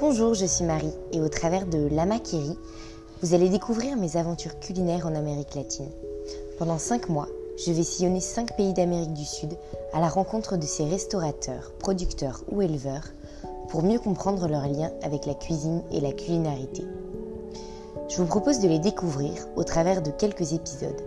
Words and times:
Bonjour, 0.00 0.34
je 0.34 0.44
suis 0.44 0.64
Marie 0.64 0.92
et 1.12 1.20
au 1.20 1.28
travers 1.28 1.66
de 1.66 1.86
Lamakiri, 1.86 2.58
vous 3.22 3.32
allez 3.32 3.48
découvrir 3.48 3.96
mes 3.96 4.16
aventures 4.16 4.58
culinaires 4.58 5.06
en 5.06 5.14
Amérique 5.14 5.54
latine. 5.54 5.88
Pendant 6.58 6.78
5 6.78 7.08
mois, 7.08 7.28
je 7.64 7.70
vais 7.70 7.84
sillonner 7.84 8.18
5 8.20 8.56
pays 8.56 8.72
d'Amérique 8.72 9.14
du 9.14 9.24
Sud 9.24 9.56
à 9.92 10.00
la 10.00 10.08
rencontre 10.08 10.56
de 10.56 10.66
ces 10.66 10.84
restaurateurs, 10.84 11.72
producteurs 11.78 12.42
ou 12.50 12.60
éleveurs 12.60 13.04
pour 13.68 13.84
mieux 13.84 14.00
comprendre 14.00 14.48
leur 14.48 14.66
lien 14.66 14.90
avec 15.04 15.26
la 15.26 15.34
cuisine 15.34 15.82
et 15.92 16.00
la 16.00 16.10
culinarité. 16.10 16.82
Je 18.08 18.16
vous 18.16 18.26
propose 18.26 18.58
de 18.58 18.68
les 18.68 18.80
découvrir 18.80 19.46
au 19.54 19.62
travers 19.62 20.02
de 20.02 20.10
quelques 20.10 20.54
épisodes. 20.54 21.02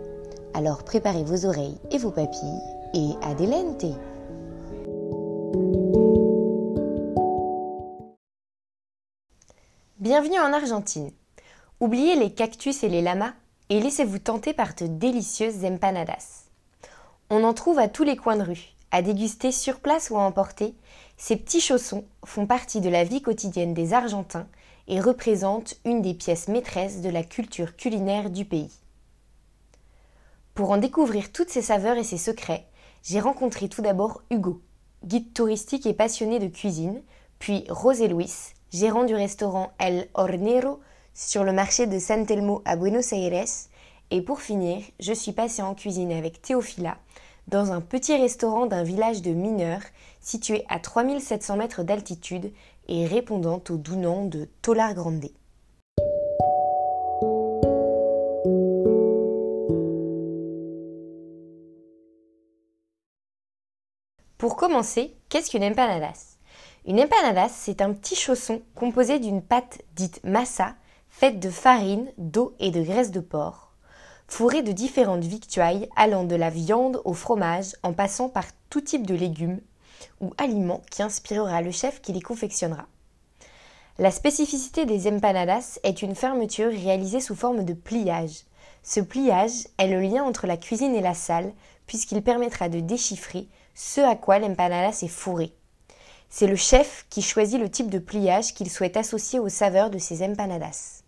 Alors 0.54 0.82
préparez 0.82 1.24
vos 1.24 1.44
oreilles 1.44 1.76
et 1.90 1.98
vos 1.98 2.10
papilles 2.10 2.62
et 2.94 3.10
adelente 3.22 3.84
Bienvenue 10.10 10.40
en 10.40 10.54
Argentine. 10.54 11.10
Oubliez 11.80 12.16
les 12.16 12.32
cactus 12.32 12.82
et 12.82 12.88
les 12.88 13.02
lamas 13.02 13.34
et 13.68 13.78
laissez-vous 13.78 14.18
tenter 14.18 14.54
par 14.54 14.74
de 14.74 14.86
délicieuses 14.86 15.66
empanadas. 15.66 16.44
On 17.28 17.44
en 17.44 17.52
trouve 17.52 17.78
à 17.78 17.88
tous 17.88 18.04
les 18.04 18.16
coins 18.16 18.38
de 18.38 18.42
rue, 18.42 18.72
à 18.90 19.02
déguster 19.02 19.52
sur 19.52 19.80
place 19.80 20.08
ou 20.08 20.16
à 20.16 20.20
emporter. 20.20 20.74
Ces 21.18 21.36
petits 21.36 21.60
chaussons 21.60 22.06
font 22.24 22.46
partie 22.46 22.80
de 22.80 22.88
la 22.88 23.04
vie 23.04 23.20
quotidienne 23.20 23.74
des 23.74 23.92
Argentins 23.92 24.48
et 24.86 24.98
représentent 24.98 25.76
une 25.84 26.00
des 26.00 26.14
pièces 26.14 26.48
maîtresses 26.48 27.02
de 27.02 27.10
la 27.10 27.22
culture 27.22 27.76
culinaire 27.76 28.30
du 28.30 28.46
pays. 28.46 28.72
Pour 30.54 30.70
en 30.70 30.78
découvrir 30.78 31.32
toutes 31.32 31.50
ces 31.50 31.60
saveurs 31.60 31.98
et 31.98 32.02
ses 32.02 32.16
secrets, 32.16 32.66
j'ai 33.02 33.20
rencontré 33.20 33.68
tout 33.68 33.82
d'abord 33.82 34.22
Hugo, 34.30 34.62
guide 35.04 35.34
touristique 35.34 35.84
et 35.84 35.92
passionné 35.92 36.38
de 36.38 36.48
cuisine, 36.48 37.02
puis 37.38 37.66
Rosé 37.68 38.08
Luis, 38.08 38.54
gérant 38.72 39.04
du 39.04 39.14
restaurant 39.14 39.72
El 39.78 40.08
Hornero 40.14 40.80
sur 41.14 41.44
le 41.44 41.52
marché 41.52 41.86
de 41.86 41.98
San 41.98 42.26
Telmo 42.26 42.62
à 42.64 42.76
Buenos 42.76 43.12
Aires. 43.12 43.46
Et 44.10 44.22
pour 44.22 44.40
finir, 44.40 44.82
je 45.00 45.12
suis 45.12 45.32
passée 45.32 45.62
en 45.62 45.74
cuisine 45.74 46.12
avec 46.12 46.40
Théophila 46.40 46.96
dans 47.48 47.72
un 47.72 47.80
petit 47.80 48.16
restaurant 48.16 48.66
d'un 48.66 48.82
village 48.82 49.22
de 49.22 49.30
mineurs 49.30 49.82
situé 50.20 50.64
à 50.68 50.78
3700 50.78 51.56
mètres 51.56 51.82
d'altitude 51.82 52.52
et 52.88 53.06
répondant 53.06 53.62
au 53.70 53.76
doux 53.76 53.96
nom 53.96 54.26
de 54.26 54.48
Tolar 54.62 54.94
Grande. 54.94 55.30
Pour 64.36 64.54
commencer, 64.56 65.14
qu'est-ce 65.28 65.50
qu'une 65.50 65.64
empanadas 65.64 66.37
une 66.88 67.00
empanadas, 67.00 67.50
c'est 67.50 67.82
un 67.82 67.92
petit 67.92 68.16
chausson 68.16 68.62
composé 68.74 69.18
d'une 69.18 69.42
pâte 69.42 69.82
dite 69.94 70.24
massa, 70.24 70.74
faite 71.10 71.38
de 71.38 71.50
farine, 71.50 72.10
d'eau 72.16 72.54
et 72.60 72.70
de 72.70 72.82
graisse 72.82 73.10
de 73.10 73.20
porc, 73.20 73.74
fourrée 74.26 74.62
de 74.62 74.72
différentes 74.72 75.22
victuailles 75.22 75.90
allant 75.96 76.24
de 76.24 76.34
la 76.34 76.48
viande 76.48 77.02
au 77.04 77.12
fromage 77.12 77.76
en 77.82 77.92
passant 77.92 78.30
par 78.30 78.46
tout 78.70 78.80
type 78.80 79.06
de 79.06 79.14
légumes 79.14 79.60
ou 80.22 80.32
aliments 80.38 80.80
qui 80.90 81.02
inspirera 81.02 81.60
le 81.60 81.72
chef 81.72 82.00
qui 82.00 82.14
les 82.14 82.22
confectionnera. 82.22 82.86
La 83.98 84.10
spécificité 84.10 84.86
des 84.86 85.12
empanadas 85.12 85.78
est 85.82 86.00
une 86.00 86.14
fermeture 86.14 86.70
réalisée 86.70 87.20
sous 87.20 87.34
forme 87.34 87.66
de 87.66 87.74
pliage. 87.74 88.44
Ce 88.82 89.00
pliage 89.00 89.66
est 89.76 89.88
le 89.88 90.00
lien 90.00 90.24
entre 90.24 90.46
la 90.46 90.56
cuisine 90.56 90.94
et 90.94 91.02
la 91.02 91.12
salle 91.12 91.52
puisqu'il 91.86 92.22
permettra 92.22 92.70
de 92.70 92.80
déchiffrer 92.80 93.46
ce 93.74 94.00
à 94.00 94.16
quoi 94.16 94.38
l'empanadas 94.38 95.00
est 95.02 95.08
fourré. 95.08 95.52
C'est 96.30 96.46
le 96.46 96.56
chef 96.56 97.06
qui 97.08 97.22
choisit 97.22 97.58
le 97.58 97.70
type 97.70 97.88
de 97.88 97.98
pliage 97.98 98.52
qu'il 98.52 98.70
souhaite 98.70 98.96
associer 98.96 99.38
aux 99.38 99.48
saveurs 99.48 99.90
de 99.90 99.98
ses 99.98 100.22
empanadas. 100.22 101.02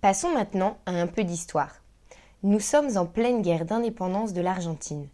Passons 0.00 0.32
maintenant 0.32 0.76
à 0.86 0.92
un 0.92 1.06
peu 1.06 1.24
d'histoire. 1.24 1.76
Nous 2.42 2.60
sommes 2.60 2.96
en 2.96 3.06
pleine 3.06 3.40
guerre 3.40 3.64
d'indépendance 3.64 4.32
de 4.32 4.42
l'Argentine. 4.42 5.08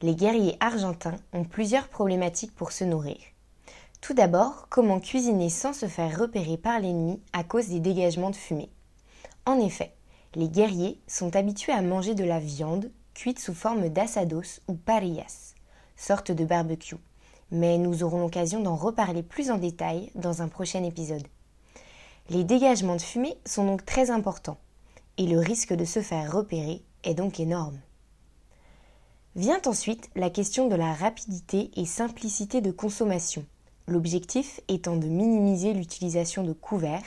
Les 0.00 0.16
guerriers 0.16 0.56
argentins 0.58 1.16
ont 1.32 1.44
plusieurs 1.44 1.88
problématiques 1.88 2.54
pour 2.54 2.72
se 2.72 2.82
nourrir. 2.82 3.18
Tout 4.00 4.14
d'abord, 4.14 4.66
comment 4.68 4.98
cuisiner 4.98 5.48
sans 5.48 5.72
se 5.72 5.86
faire 5.86 6.18
repérer 6.18 6.56
par 6.56 6.80
l'ennemi 6.80 7.20
à 7.32 7.44
cause 7.44 7.68
des 7.68 7.78
dégagements 7.78 8.30
de 8.30 8.36
fumée. 8.36 8.70
En 9.46 9.60
effet, 9.60 9.94
les 10.34 10.48
guerriers 10.48 10.98
sont 11.06 11.36
habitués 11.36 11.72
à 11.72 11.82
manger 11.82 12.14
de 12.14 12.24
la 12.24 12.40
viande 12.40 12.90
cuite 13.14 13.38
sous 13.38 13.54
forme 13.54 13.88
d'asados 13.88 14.60
ou 14.68 14.74
parillas, 14.74 15.54
sorte 15.96 16.32
de 16.32 16.44
barbecue. 16.44 16.96
Mais 17.50 17.76
nous 17.76 18.02
aurons 18.02 18.20
l'occasion 18.20 18.60
d'en 18.62 18.76
reparler 18.76 19.22
plus 19.22 19.50
en 19.50 19.58
détail 19.58 20.10
dans 20.14 20.40
un 20.40 20.48
prochain 20.48 20.82
épisode. 20.84 21.26
Les 22.30 22.44
dégagements 22.44 22.96
de 22.96 23.02
fumée 23.02 23.36
sont 23.44 23.66
donc 23.66 23.84
très 23.84 24.10
importants 24.10 24.58
et 25.18 25.26
le 25.26 25.38
risque 25.38 25.74
de 25.74 25.84
se 25.84 26.00
faire 26.00 26.32
repérer 26.32 26.82
est 27.04 27.14
donc 27.14 27.40
énorme. 27.40 27.78
Vient 29.36 29.60
ensuite 29.66 30.08
la 30.14 30.30
question 30.30 30.68
de 30.68 30.76
la 30.76 30.92
rapidité 30.94 31.70
et 31.76 31.84
simplicité 31.84 32.60
de 32.60 32.70
consommation, 32.70 33.44
l'objectif 33.86 34.60
étant 34.68 34.96
de 34.96 35.06
minimiser 35.06 35.74
l'utilisation 35.74 36.42
de 36.42 36.52
couverts 36.52 37.02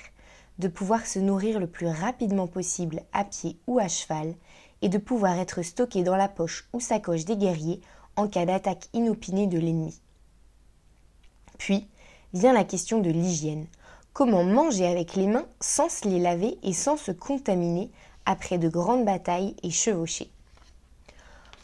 de 0.59 0.67
pouvoir 0.67 1.05
se 1.05 1.19
nourrir 1.19 1.59
le 1.59 1.67
plus 1.67 1.87
rapidement 1.87 2.47
possible 2.47 3.01
à 3.13 3.23
pied 3.23 3.57
ou 3.67 3.79
à 3.79 3.87
cheval, 3.87 4.35
et 4.81 4.89
de 4.89 4.97
pouvoir 4.97 5.37
être 5.39 5.61
stocké 5.61 6.03
dans 6.03 6.15
la 6.15 6.27
poche 6.27 6.67
ou 6.73 6.79
sacoche 6.79 7.25
des 7.25 7.37
guerriers 7.37 7.81
en 8.15 8.27
cas 8.27 8.45
d'attaque 8.45 8.87
inopinée 8.93 9.47
de 9.47 9.57
l'ennemi. 9.57 9.99
Puis 11.57 11.87
vient 12.33 12.53
la 12.53 12.63
question 12.63 12.99
de 12.99 13.09
l'hygiène. 13.09 13.67
Comment 14.13 14.43
manger 14.43 14.87
avec 14.87 15.15
les 15.15 15.27
mains 15.27 15.47
sans 15.59 15.89
se 15.89 16.07
les 16.07 16.19
laver 16.19 16.57
et 16.63 16.73
sans 16.73 16.97
se 16.97 17.11
contaminer 17.11 17.91
après 18.25 18.57
de 18.57 18.69
grandes 18.69 19.05
batailles 19.05 19.55
et 19.63 19.71
chevauchées? 19.71 20.31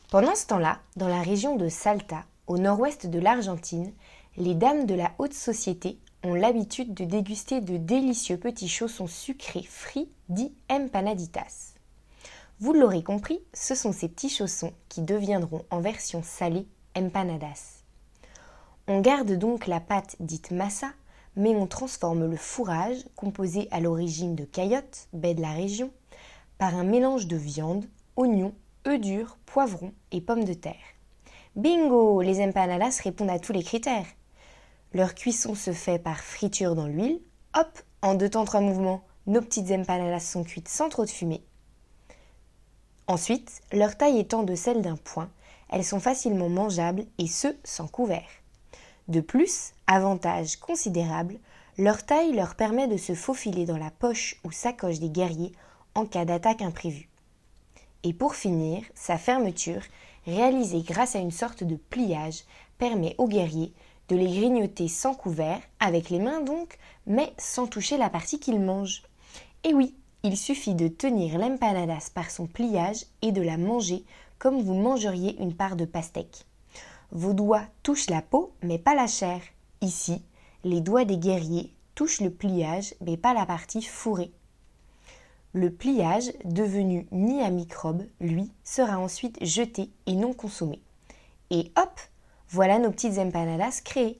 Pendant 0.09 0.35
ce 0.35 0.47
temps-là, 0.47 0.79
dans 0.97 1.08
la 1.08 1.22
région 1.22 1.56
de 1.56 1.69
Salta, 1.69 2.25
au 2.47 2.58
nord-ouest 2.58 3.08
de 3.08 3.19
l'Argentine, 3.19 3.94
les 4.38 4.56
dames 4.56 4.85
de 4.85 4.96
la 4.96 5.12
haute 5.19 5.34
société 5.34 5.97
ont 6.24 6.34
l'habitude 6.34 6.94
de 6.94 7.06
déguster 7.06 7.62
de 7.62 7.78
délicieux 7.78 8.38
petits 8.38 8.68
chaussons 8.68 9.08
sucrés 9.08 9.68
frits 9.68 10.09
dits 10.30 10.54
empanaditas. 10.70 11.74
Vous 12.59 12.74
l'aurez 12.74 13.04
compris, 13.04 13.40
ce 13.54 13.74
sont 13.74 13.92
ces 13.92 14.08
petits 14.08 14.30
chaussons 14.30 14.74
qui 14.88 15.02
deviendront 15.02 15.66
en 15.72 15.80
version 15.80 16.22
salée 16.24 16.68
empanadas. 16.96 17.82
On 18.88 19.02
garde 19.02 19.32
donc 19.32 19.68
la 19.68 19.80
pâte 19.80 20.16
dite 20.20 20.52
massa, 20.52 20.92
mais 21.36 21.56
on 21.56 21.66
transforme 21.66 22.30
le 22.30 22.36
fourrage, 22.36 22.98
composé 23.16 23.68
à 23.72 23.80
l'origine 23.80 24.36
de 24.36 24.44
caillottes, 24.44 25.08
baies 25.14 25.34
de 25.34 25.42
la 25.42 25.53
région, 25.53 25.92
par 26.58 26.76
un 26.76 26.84
mélange 26.84 27.28
de 27.28 27.38
viande, 27.38 27.86
oignons, 28.16 28.53
œufs 28.88 29.00
durs, 29.00 29.38
poivrons 29.46 29.94
et 30.12 30.22
pommes 30.22 30.44
de 30.44 30.53
terre. 30.53 30.76
Bingo 31.56 32.22
Les 32.22 32.42
empanadas 32.42 33.02
répondent 33.03 33.30
à 33.30 33.40
tous 33.40 33.53
les 33.53 33.64
critères. 33.64 34.06
Leur 34.94 35.16
cuisson 35.16 35.56
se 35.56 35.72
fait 35.72 36.00
par 36.00 36.19
friture 36.19 36.75
dans 36.75 36.88
l'huile. 36.88 37.22
Hop, 37.56 37.79
en 38.02 38.13
deux 38.13 38.29
temps 38.29 38.44
trois 38.44 38.59
mouvements, 38.59 39.03
nos 39.25 39.41
petites 39.41 39.72
empanadas 39.72 40.19
sont 40.19 40.44
cuites 40.44 40.68
sans 40.68 40.90
trop 40.90 41.06
de 41.06 41.09
fumée. 41.09 41.44
Ensuite, 43.07 43.62
leur 43.72 43.97
taille 43.97 44.19
étant 44.19 44.44
de 44.44 44.56
celle 44.56 44.81
d'un 44.81 44.97
poing, 44.97 45.29
elles 45.69 45.85
sont 45.85 46.02
facilement 46.02 46.50
mangeables 46.50 47.06
et 47.18 47.28
ce 47.28 47.47
sans 47.63 47.88
couvert. 47.88 48.28
De 49.07 49.22
plus, 49.22 49.72
avantage 49.88 50.57
considérable, 50.57 51.40
leur 51.78 52.06
taille 52.06 52.34
leur 52.34 52.56
permet 52.56 52.88
de 52.88 52.97
se 52.97 53.16
faufiler 53.16 53.66
dans 53.66 53.78
la 53.78 53.91
poche 53.91 54.40
ou 54.44 54.52
sacoche 54.52 54.99
des 54.99 55.09
guerriers 55.09 55.53
en 55.96 56.05
cas 56.05 56.26
d'attaque 56.26 56.61
imprévue. 56.61 57.09
Et 58.03 58.14
pour 58.14 58.35
finir, 58.35 58.84
sa 58.94 59.17
fermeture, 59.17 59.84
réalisée 60.26 60.82
grâce 60.82 61.16
à 61.16 61.20
une 61.20 61.32
sorte 61.32 61.64
de 61.64 61.76
pliage, 61.76 62.44
permet 62.78 63.16
aux 63.17 63.28
guerriers 63.28 63.73
de 64.11 64.17
les 64.17 64.28
grignoter 64.28 64.90
sans 64.90 65.13
couvert, 65.13 65.61
avec 65.79 66.09
les 66.09 66.19
mains 66.19 66.41
donc, 66.41 66.78
mais 67.08 67.31
sans 67.37 67.66
toucher 67.66 67.97
la 67.97 68.09
partie 68.09 68.41
qu'ils 68.41 68.59
mangent. 68.59 69.03
Et 69.63 69.73
oui, 69.73 69.96
il 70.23 70.35
suffit 70.35 70.75
de 70.75 70.90
tenir 70.90 71.37
l'empanadas 71.40 72.11
par 72.13 72.29
son 72.29 72.46
pliage 72.46 73.05
et 73.22 73.31
de 73.31 73.41
la 73.41 73.55
manger 73.55 74.03
comme 74.37 74.61
vous 74.61 74.73
mangeriez 74.73 75.41
une 75.41 75.53
part 75.53 75.78
de 75.78 75.85
pastèque. 75.85 76.46
Vos 77.11 77.31
doigts 77.31 77.63
touchent 77.84 78.09
la 78.09 78.22
peau, 78.22 78.52
mais 78.61 78.78
pas 78.78 78.96
la 78.96 79.08
chair. 79.08 79.40
Ici, 79.79 80.22
les 80.66 80.81
doigts 80.81 81.05
des 81.05 81.17
guerriers 81.17 81.72
touchent 81.96 82.19
le 82.19 82.31
pliage, 82.31 82.93
mais 82.99 83.16
pas 83.16 83.34
la 83.34 83.46
partie 83.46 83.81
fourrée. 83.81 84.31
Le 85.53 85.72
pliage, 85.72 86.34
devenu 86.43 87.08
nid 87.13 87.41
à 87.41 87.49
microbes, 87.49 88.05
lui, 88.19 88.52
sera 88.66 88.99
ensuite 88.99 89.37
jeté 89.41 89.90
et 90.05 90.16
non 90.16 90.34
consommé. 90.34 90.81
Et 91.49 91.72
hop, 91.78 91.97
voilà 92.52 92.80
nos 92.80 92.92
petites 92.92 93.18
empanadas 93.18 93.80
créées. 93.86 94.20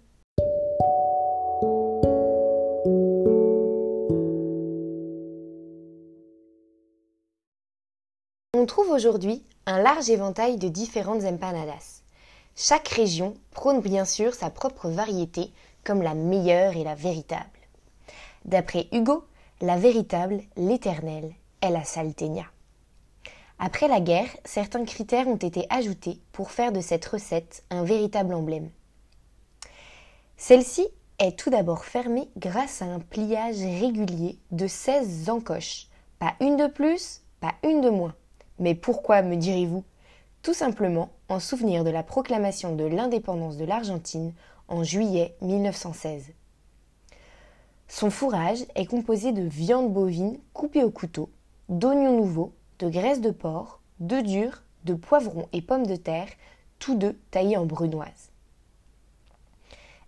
On 8.54 8.66
trouve 8.66 8.92
aujourd'hui 8.92 9.44
un 9.66 9.82
large 9.82 10.10
éventail 10.10 10.58
de 10.58 10.70
différentes 10.70 11.26
empanadas. 11.26 12.04
Chaque 12.56 12.88
région 12.88 13.34
prône 13.52 13.82
bien 13.82 14.06
sûr 14.06 14.34
sa 14.34 14.50
propre 14.50 14.88
variété 14.88 15.52
comme 15.84 16.02
la 16.02 16.14
meilleure 16.14 16.78
et 16.78 16.86
la 16.86 16.96
véritable. 16.96 17.50
D'après 18.46 18.88
Hugo, 18.94 19.26
la 19.60 19.76
véritable, 19.76 20.42
l'éternelle, 20.56 21.34
est 21.62 21.70
la 21.70 21.84
salteña. 21.84 22.46
Après 23.64 23.88
la 23.88 24.02
guerre, 24.02 24.36
certains 24.44 24.86
critères 24.86 25.28
ont 25.28 25.36
été 25.36 25.68
ajoutés 25.70 26.20
pour 26.32 26.50
faire 26.50 26.72
de 26.72 26.82
cette 26.82 27.06
recette 27.06 27.64
un 27.70 27.84
véritable 27.84 28.34
emblème. 28.34 28.72
Celle-ci 30.36 30.88
est 31.20 31.38
tout 31.38 31.52
d'abord 31.52 31.86
fermée 31.86 32.28
grâce 32.38 32.82
à 32.82 32.86
un 32.86 33.00
pliage 33.00 33.60
régulier 33.60 34.40
de 34.50 34.66
16 34.66 35.30
encoches. 35.30 35.90
Pas 36.18 36.34
une 36.42 36.58
de 36.58 36.66
plus, 36.66 37.22
pas 37.40 37.54
une 37.64 37.82
de 37.82 37.92
moins. 37.92 38.16
Mais 38.58 38.74
pourquoi, 38.74 39.22
me 39.22 39.36
direz-vous? 39.36 39.84
Tout 40.42 40.56
simplement 40.56 41.12
en 41.30 41.40
souvenir 41.40 41.84
de 41.84 41.92
la 41.92 42.02
proclamation 42.02 42.76
de 42.76 42.86
l'indépendance 42.86 43.58
de 43.58 43.66
l'Argentine 43.66 44.34
en 44.70 44.84
juillet 44.84 45.36
1916. 45.42 46.32
Son 47.88 48.10
fourrage 48.10 48.66
est 48.74 48.88
composé 48.88 49.34
de 49.34 49.44
viande 49.44 49.94
bovine 49.94 50.40
coupée 50.52 50.84
au 50.84 50.90
couteau, 50.90 51.30
d'oignons 51.70 52.18
nouveaux, 52.18 52.56
de 52.82 52.90
graisse 52.90 53.22
de 53.22 53.30
porc, 53.30 53.80
d'œufs 54.00 54.24
durs, 54.24 54.64
de 54.86 54.96
poivrons 54.96 55.48
et 55.54 55.62
pommes 55.62 55.86
de 55.86 55.96
terre, 55.96 56.28
tous 56.80 56.96
deux 56.96 57.14
taillés 57.30 57.56
en 57.56 57.68
brunoise. 57.68 58.32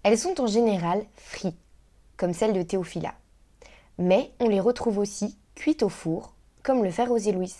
Elles 0.01 0.17
sont 0.17 0.41
en 0.41 0.47
général 0.47 1.05
frites, 1.13 1.55
comme 2.17 2.33
celles 2.33 2.53
de 2.53 2.63
Théophila. 2.63 3.13
Mais 3.99 4.31
on 4.39 4.49
les 4.49 4.59
retrouve 4.59 4.97
aussi 4.97 5.37
cuites 5.53 5.83
au 5.83 5.89
four, 5.89 6.33
comme 6.63 6.83
le 6.83 6.89
fait 6.89 7.05
Rosé 7.05 7.31
Louis. 7.31 7.53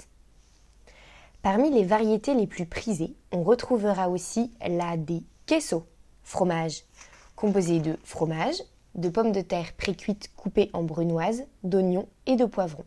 Parmi 1.44 1.69
les 1.69 1.83
variétés 1.83 2.33
les 2.33 2.48
plus 2.48 2.66
prisées, 2.66 3.13
on 3.31 3.44
retrouvera 3.44 4.09
aussi 4.09 4.51
la 4.68 4.98
des 4.98 5.21
queso, 5.45 5.86
fromage, 6.24 6.86
composé 7.36 7.80
de 7.80 8.00
fromage, 8.04 8.63
de 8.95 9.09
pommes 9.09 9.31
de 9.31 9.42
terre 9.42 9.74
précuites 9.74 10.31
coupées 10.36 10.71
en 10.74 10.81
brunoise, 10.81 11.44
d'oignons 11.63 12.07
et 12.25 12.36
de 12.36 12.45
poivrons. 12.45 12.86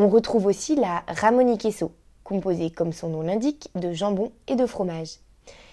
On 0.00 0.06
retrouve 0.06 0.46
aussi 0.46 0.76
la 0.76 1.02
ramoni 1.08 1.58
queso, 1.58 1.90
composée 2.22 2.70
comme 2.70 2.92
son 2.92 3.08
nom 3.08 3.22
l'indique 3.22 3.68
de 3.74 3.92
jambon 3.92 4.30
et 4.46 4.54
de 4.54 4.64
fromage. 4.64 5.18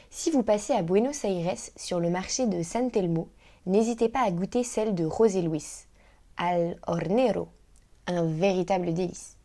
Si 0.10 0.32
vous 0.32 0.42
passez 0.42 0.74
à 0.74 0.82
Buenos 0.82 1.24
Aires 1.26 1.54
sur 1.76 2.00
le 2.00 2.10
marché 2.10 2.48
de 2.48 2.64
San 2.64 2.90
Telmo, 2.90 3.30
n'hésitez 3.68 4.10
pas 4.10 4.24
à 4.26 4.32
goûter 4.32 4.64
celle 4.64 4.96
de 4.96 5.06
Rosé 5.06 5.44
Luis, 5.44 5.86
al 6.38 6.76
hornero, 6.88 7.50
un 8.08 8.26
véritable 8.26 8.96
délice. 8.96 9.38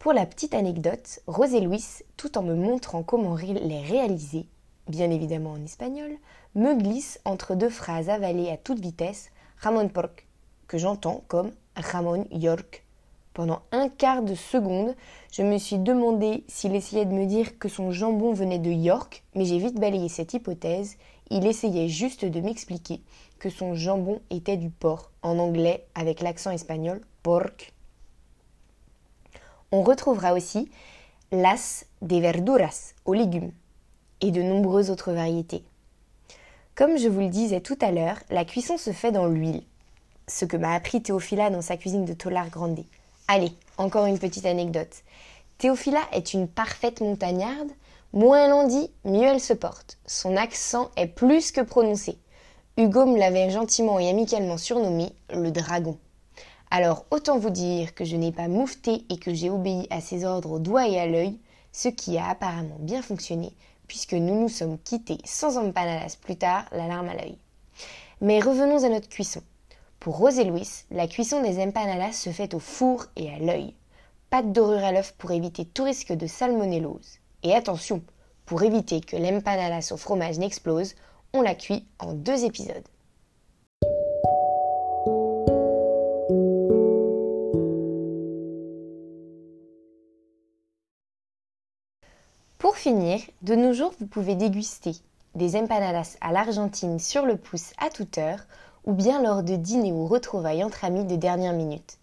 Pour 0.00 0.12
la 0.12 0.26
petite 0.26 0.54
anecdote, 0.54 1.20
Rosé 1.28 1.60
Luis, 1.60 2.02
tout 2.16 2.36
en 2.36 2.42
me 2.42 2.56
montrant 2.56 3.04
comment 3.04 3.36
les 3.36 3.82
réaliser, 3.82 4.48
bien 4.88 5.08
évidemment 5.08 5.52
en 5.52 5.64
espagnol, 5.64 6.16
me 6.56 6.74
glisse 6.74 7.20
entre 7.24 7.54
deux 7.54 7.70
phrases 7.70 8.08
avalées 8.08 8.50
à 8.50 8.56
toute 8.56 8.80
vitesse 8.80 9.30
Ramon 9.58 9.88
Pork, 9.88 10.26
que 10.66 10.78
j'entends 10.78 11.22
comme 11.28 11.52
Ramon 11.76 12.26
York 12.32 12.82
pendant 13.38 13.62
un 13.70 13.88
quart 13.88 14.22
de 14.22 14.34
seconde, 14.34 14.96
je 15.30 15.42
me 15.42 15.58
suis 15.58 15.78
demandé 15.78 16.42
s'il 16.48 16.74
essayait 16.74 17.04
de 17.04 17.14
me 17.14 17.24
dire 17.24 17.56
que 17.60 17.68
son 17.68 17.92
jambon 17.92 18.32
venait 18.32 18.58
de 18.58 18.72
York, 18.72 19.22
mais 19.36 19.44
j'ai 19.44 19.58
vite 19.58 19.78
balayé 19.78 20.08
cette 20.08 20.34
hypothèse. 20.34 20.96
Il 21.30 21.46
essayait 21.46 21.88
juste 21.88 22.24
de 22.24 22.40
m'expliquer 22.40 23.00
que 23.38 23.48
son 23.48 23.74
jambon 23.74 24.20
était 24.30 24.56
du 24.56 24.70
porc, 24.70 25.12
en 25.22 25.38
anglais 25.38 25.86
avec 25.94 26.20
l'accent 26.20 26.50
espagnol 26.50 27.00
pork. 27.22 27.72
On 29.70 29.82
retrouvera 29.82 30.32
aussi 30.32 30.68
las 31.30 31.86
de 32.02 32.16
verduras 32.16 32.94
aux 33.04 33.14
légumes 33.14 33.52
et 34.20 34.32
de 34.32 34.42
nombreuses 34.42 34.90
autres 34.90 35.12
variétés. 35.12 35.62
Comme 36.74 36.98
je 36.98 37.06
vous 37.06 37.20
le 37.20 37.28
disais 37.28 37.60
tout 37.60 37.78
à 37.82 37.92
l'heure, 37.92 38.18
la 38.30 38.44
cuisson 38.44 38.78
se 38.78 38.90
fait 38.90 39.12
dans 39.12 39.26
l'huile, 39.26 39.62
ce 40.26 40.44
que 40.44 40.56
m'a 40.56 40.74
appris 40.74 41.00
Théophila 41.00 41.50
dans 41.50 41.62
sa 41.62 41.76
cuisine 41.76 42.04
de 42.04 42.14
Tolar 42.14 42.50
Grande. 42.50 42.84
Allez, 43.30 43.52
encore 43.76 44.06
une 44.06 44.18
petite 44.18 44.46
anecdote. 44.46 45.02
Théophila 45.58 46.00
est 46.12 46.32
une 46.32 46.48
parfaite 46.48 47.02
montagnarde. 47.02 47.68
Moins 48.14 48.46
elle 48.46 48.52
en 48.54 48.66
dit, 48.66 48.90
mieux 49.04 49.24
elle 49.24 49.40
se 49.40 49.52
porte. 49.52 49.98
Son 50.06 50.34
accent 50.34 50.90
est 50.96 51.08
plus 51.08 51.52
que 51.52 51.60
prononcé. 51.60 52.16
Hugo 52.78 53.04
me 53.04 53.18
l'avait 53.18 53.50
gentiment 53.50 53.98
et 53.98 54.08
amicalement 54.08 54.56
surnommé 54.56 55.12
le 55.28 55.50
dragon. 55.50 55.98
Alors 56.70 57.04
autant 57.10 57.38
vous 57.38 57.50
dire 57.50 57.94
que 57.94 58.06
je 58.06 58.16
n'ai 58.16 58.32
pas 58.32 58.48
moufté 58.48 59.04
et 59.10 59.18
que 59.18 59.34
j'ai 59.34 59.50
obéi 59.50 59.86
à 59.90 60.00
ses 60.00 60.24
ordres 60.24 60.52
au 60.52 60.58
doigt 60.58 60.88
et 60.88 60.98
à 60.98 61.06
l'œil, 61.06 61.38
ce 61.70 61.88
qui 61.88 62.16
a 62.16 62.30
apparemment 62.30 62.78
bien 62.78 63.02
fonctionné, 63.02 63.52
puisque 63.88 64.14
nous 64.14 64.40
nous 64.40 64.48
sommes 64.48 64.78
quittés 64.78 65.18
sans 65.26 65.58
empanadas 65.58 66.16
plus 66.18 66.36
tard, 66.36 66.64
la 66.72 66.86
larme 66.86 67.10
à 67.10 67.14
l'œil. 67.14 67.36
Mais 68.22 68.40
revenons 68.40 68.84
à 68.84 68.88
notre 68.88 69.10
cuisson. 69.10 69.42
Pour 70.00 70.18
Rosé 70.18 70.44
Louis, 70.44 70.84
la 70.92 71.08
cuisson 71.08 71.42
des 71.42 71.60
empanadas 71.60 72.12
se 72.12 72.30
fait 72.30 72.54
au 72.54 72.60
four 72.60 73.06
et 73.16 73.30
à 73.34 73.38
l'œil. 73.40 73.74
Pas 74.30 74.42
de 74.42 74.52
dorure 74.52 74.84
à 74.84 74.92
l'œuf 74.92 75.12
pour 75.18 75.32
éviter 75.32 75.64
tout 75.64 75.82
risque 75.82 76.12
de 76.12 76.28
salmonellose. 76.28 77.18
Et 77.42 77.52
attention, 77.52 78.02
pour 78.46 78.62
éviter 78.62 79.00
que 79.00 79.16
l'empanadas 79.16 79.90
au 79.90 79.96
fromage 79.96 80.38
n'explose, 80.38 80.94
on 81.32 81.42
la 81.42 81.56
cuit 81.56 81.84
en 81.98 82.12
deux 82.12 82.44
épisodes. 82.44 82.86
Pour 92.58 92.76
finir, 92.76 93.20
de 93.42 93.56
nos 93.56 93.72
jours, 93.72 93.94
vous 93.98 94.06
pouvez 94.06 94.36
déguster 94.36 94.92
des 95.34 95.56
empanadas 95.56 96.16
à 96.20 96.32
l'Argentine 96.32 96.98
sur 96.98 97.26
le 97.26 97.36
pouce 97.36 97.72
à 97.78 97.90
toute 97.90 98.18
heure 98.18 98.40
ou 98.84 98.92
bien 98.92 99.22
lors 99.22 99.42
de 99.42 99.56
dîners 99.56 99.92
ou 99.92 100.06
retrouvailles 100.06 100.64
entre 100.64 100.84
amis 100.84 101.04
de 101.04 101.16
dernière 101.16 101.52
minute. 101.52 101.98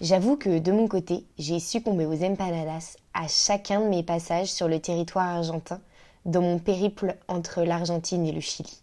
J'avoue 0.00 0.36
que 0.36 0.58
de 0.58 0.72
mon 0.72 0.88
côté, 0.88 1.24
j'ai 1.38 1.60
succombé 1.60 2.06
aux 2.06 2.24
empanadas 2.24 2.96
à 3.14 3.28
chacun 3.28 3.80
de 3.80 3.86
mes 3.86 4.02
passages 4.02 4.52
sur 4.52 4.66
le 4.66 4.80
territoire 4.80 5.28
argentin 5.28 5.80
dans 6.24 6.42
mon 6.42 6.58
périple 6.58 7.16
entre 7.28 7.62
l'Argentine 7.62 8.26
et 8.26 8.32
le 8.32 8.40
Chili. 8.40 8.80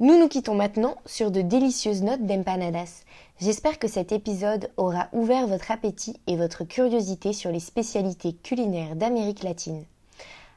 Nous 0.00 0.18
nous 0.18 0.28
quittons 0.28 0.54
maintenant 0.54 0.96
sur 1.06 1.30
de 1.30 1.42
délicieuses 1.42 2.02
notes 2.02 2.26
d'empanadas. 2.26 3.04
J'espère 3.40 3.78
que 3.78 3.88
cet 3.88 4.10
épisode 4.10 4.70
aura 4.76 5.08
ouvert 5.12 5.46
votre 5.46 5.70
appétit 5.70 6.18
et 6.26 6.36
votre 6.36 6.64
curiosité 6.64 7.32
sur 7.32 7.50
les 7.50 7.60
spécialités 7.60 8.32
culinaires 8.32 8.96
d'Amérique 8.96 9.42
latine. 9.42 9.84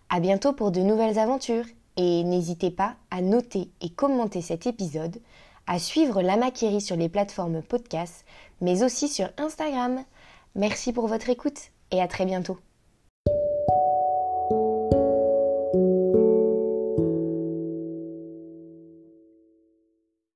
À 0.10 0.20
bientôt 0.20 0.54
pour 0.54 0.72
de 0.72 0.82
nouvelles 0.82 1.20
aventures 1.20 1.66
et 1.98 2.24
n'hésitez 2.24 2.72
pas 2.72 2.96
à 3.12 3.22
noter 3.22 3.70
et 3.82 3.90
commenter 3.90 4.42
cet 4.42 4.68
épisode, 4.68 5.18
à 5.68 5.80
suivre 5.80 6.22
la 6.22 6.38
Maquerie 6.38 6.82
sur 6.82 6.96
les 6.96 7.10
plateformes 7.10 7.62
podcast, 7.62 8.26
mais 8.62 8.84
aussi 8.84 9.08
sur 9.08 9.30
Instagram. 9.38 10.04
Merci 10.56 10.94
pour 10.94 11.08
votre 11.08 11.30
écoute 11.30 11.72
et 11.92 12.02
à 12.02 12.08
très 12.08 12.26
bientôt. 12.26 12.58